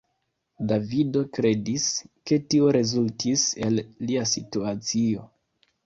[0.71, 1.85] Davido kredis,
[2.31, 5.33] ke tio rezultis el lia situacio.